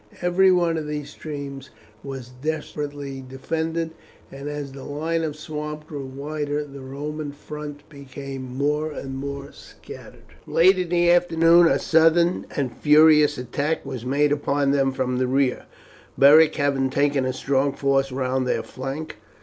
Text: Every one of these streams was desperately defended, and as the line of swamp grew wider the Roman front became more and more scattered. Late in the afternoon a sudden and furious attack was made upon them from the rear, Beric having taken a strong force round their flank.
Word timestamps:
Every 0.19 0.51
one 0.51 0.77
of 0.77 0.87
these 0.87 1.11
streams 1.11 1.69
was 2.03 2.31
desperately 2.41 3.21
defended, 3.21 3.91
and 4.31 4.49
as 4.49 4.71
the 4.71 4.81
line 4.83 5.23
of 5.23 5.35
swamp 5.35 5.85
grew 5.85 6.07
wider 6.07 6.65
the 6.65 6.81
Roman 6.81 7.31
front 7.31 7.87
became 7.87 8.41
more 8.41 8.91
and 8.91 9.15
more 9.15 9.51
scattered. 9.51 10.25
Late 10.47 10.79
in 10.79 10.89
the 10.89 11.11
afternoon 11.11 11.67
a 11.67 11.77
sudden 11.77 12.47
and 12.55 12.75
furious 12.75 13.37
attack 13.37 13.85
was 13.85 14.03
made 14.03 14.31
upon 14.31 14.71
them 14.71 14.91
from 14.91 15.19
the 15.19 15.27
rear, 15.27 15.65
Beric 16.17 16.55
having 16.55 16.89
taken 16.89 17.23
a 17.23 17.31
strong 17.31 17.71
force 17.71 18.11
round 18.11 18.47
their 18.47 18.63
flank. 18.63 19.17